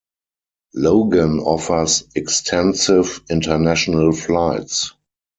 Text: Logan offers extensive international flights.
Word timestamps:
Logan 0.73 1.37
offers 1.41 2.07
extensive 2.15 3.21
international 3.29 4.11
flights. 4.13 4.95